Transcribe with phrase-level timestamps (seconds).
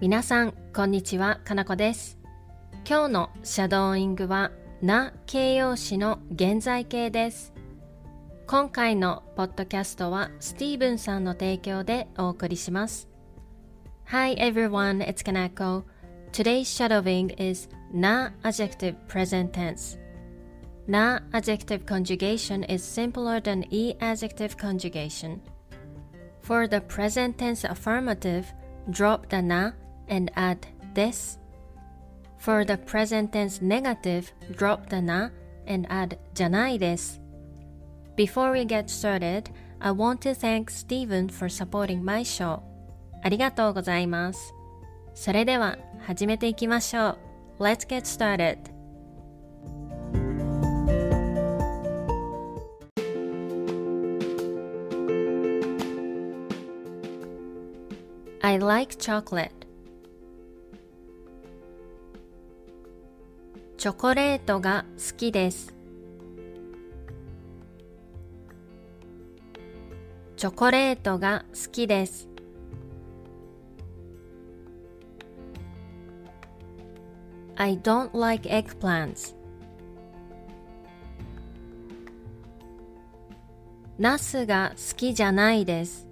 [0.00, 2.20] 皆さん、こんにちは、かなこです。
[2.88, 7.52] 今日のシャドーイングは、な形容詞の現在形です。
[8.46, 13.08] 今回のポッドキャストは、スティーブンさんの提供でお送りします。
[14.04, 15.82] Hi everyone, it's Kanako.
[16.30, 19.98] Today's shadowing is na adjective present tense.
[20.86, 25.40] Na adjective conjugation is simpler than e adjective conjugation.
[26.42, 28.44] For the present tense affirmative,
[28.90, 29.72] drop the na
[30.07, 30.59] and add
[30.93, 31.37] this.
[32.37, 35.29] For the present tense negative, drop the na
[35.65, 37.21] and add じゃないです。
[38.15, 42.61] Before we get started, I want to thank Steven for supporting my show.
[43.23, 44.53] ありがとうございます。
[45.13, 47.17] それでは始めていきましょ
[47.59, 47.63] う。
[47.63, 48.57] Let's get started.
[58.41, 59.56] I like chocolate.
[63.78, 65.72] チョコレートが好きです。
[70.36, 72.28] チョコレートが好きです。
[77.54, 79.36] I don't like eggplants.
[83.96, 86.08] ナスが好きじゃないです。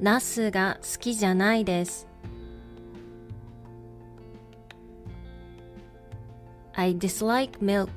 [0.00, 2.13] ナスが好きじゃないです。
[6.76, 7.88] I dislike milk.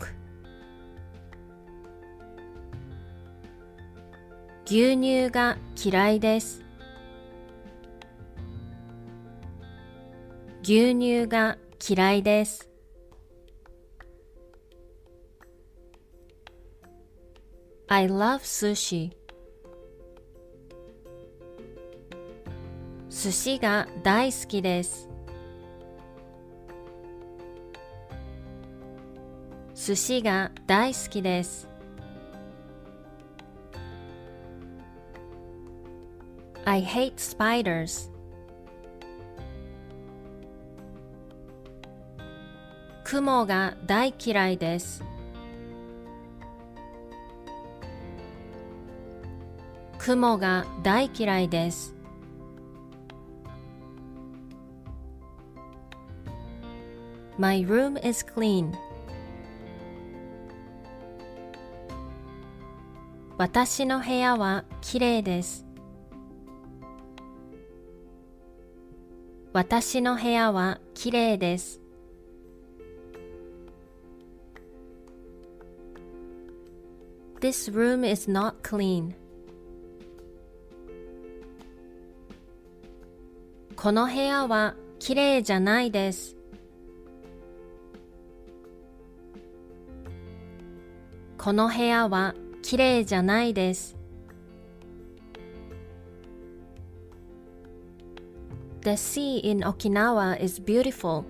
[4.66, 6.64] 牛乳が嫌いです。
[10.62, 11.58] 牛乳が
[11.90, 12.70] 嫌いです。
[17.88, 19.12] I love sushi.
[23.10, 25.10] 寿司が大好きです。
[29.88, 31.70] 寿司が大好きです。
[36.66, 38.12] I hate spiders.
[43.06, 45.06] 雲が大嫌いです。
[50.00, 51.96] 雲が大嫌いです。
[57.38, 58.87] My room is clean.
[63.38, 65.64] 私の部屋はきれいです。
[69.54, 71.80] 私の部屋はきれいです。
[77.40, 79.14] This room is not clean.
[83.76, 86.36] この部屋はきれいじゃないです。
[91.38, 93.96] この部屋はきれいじゃないです。
[98.82, 101.26] The sea in Okinawa is beautiful.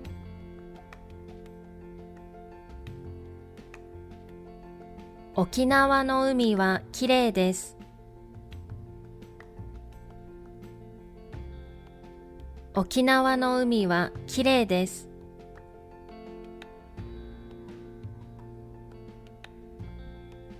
[5.35, 7.77] 沖縄の海はきれいです。
[12.73, 15.09] 沖縄の海はきれいです。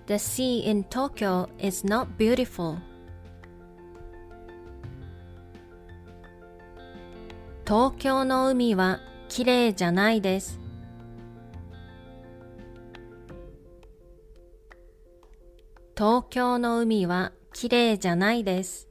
[0.08, 2.78] The sea in Tokyo is not beautiful.
[7.66, 10.62] 東京の海はきれいじゃないです。
[15.98, 18.88] 東京の海はきれいじゃないです。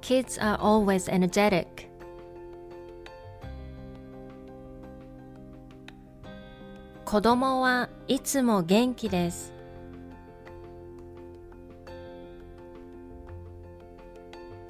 [0.00, 1.66] Kids are always energetic.
[7.10, 9.54] 子供はいつも元気です。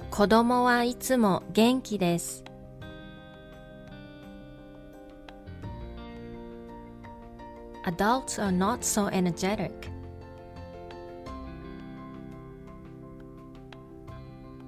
[0.09, 2.45] 子供はいつも元気です。
[7.83, 9.73] Adults are not so energetic.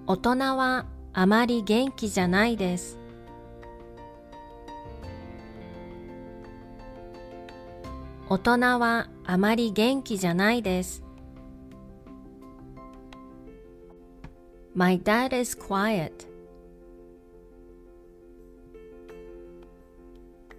[0.07, 3.00] 大人はあまり元気じゃないです。
[8.31, 11.03] 大人はあまり元気じゃないです。
[14.73, 16.13] My dad is quiet.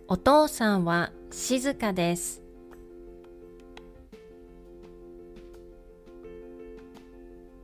[0.07, 2.43] お父さんは静かです。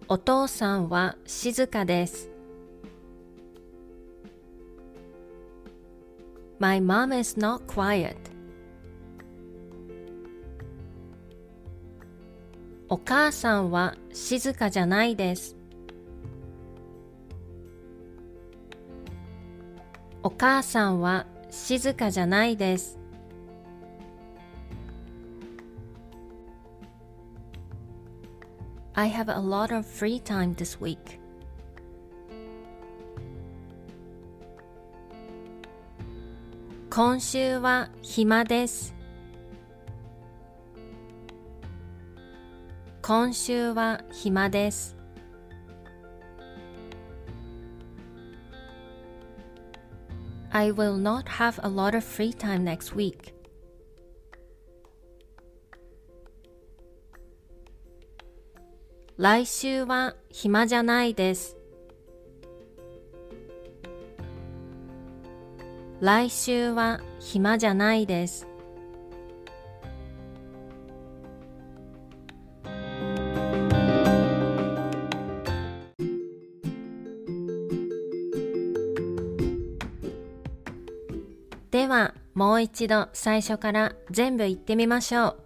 [0.08, 2.31] お父さんは静かです。
[6.58, 8.38] My mom is not quiet.
[12.90, 15.56] お母さんは静かじゃないです。
[20.23, 22.99] お母さんは静かじゃないです。
[28.94, 31.20] I have a lot of free time this week.
[36.88, 38.98] 今週は暇です。
[43.08, 44.94] 今週は暇です。
[50.50, 53.32] I will not have a lot of free time next week.
[59.16, 61.56] 来週は暇じゃないです。
[66.02, 68.48] 来週は暇じゃないです。
[81.70, 85.37] では、もう一度最初から全部言ってみましょ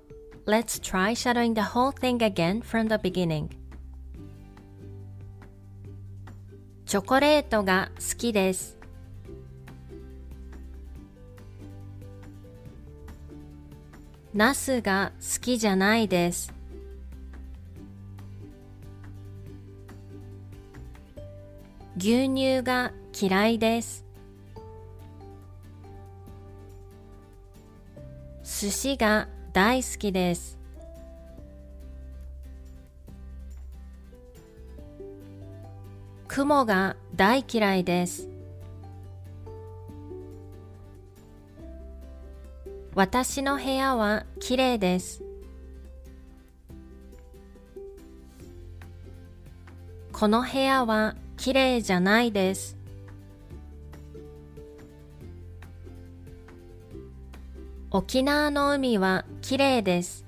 [0.46, 0.50] う。
[0.50, 3.48] Let's try shadowing the whole thing again from the beginning.
[6.86, 8.78] チョコレートが好きです。
[14.32, 16.52] ナスが好きじゃないです。
[21.96, 24.11] 牛乳が嫌いです。
[28.44, 30.58] 寿司が大好きです。
[36.28, 38.28] 雲が大嫌いです。
[42.94, 45.22] 私の部屋はきれいです。
[50.12, 52.81] この部屋はきれいじゃないです。
[57.94, 60.24] 沖縄の海はきれいです。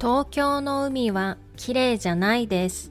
[0.00, 2.90] 東京の海はきれいじゃないです。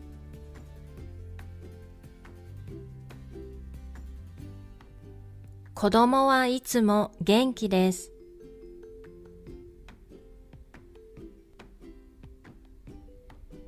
[5.74, 8.14] 子供はいつも元気です。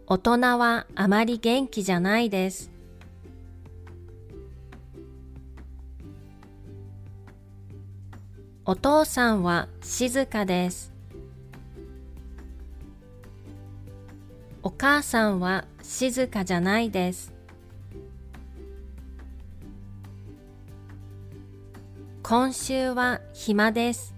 [0.07, 2.78] 大人はあまり元気じゃないです。
[8.71, 10.93] お父さんは静かです。
[14.61, 17.33] お母さんは静かじゃないです。
[22.21, 24.13] 今週は暇です。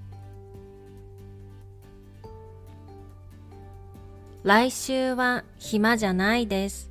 [4.44, 6.90] 来週は暇じゃないです。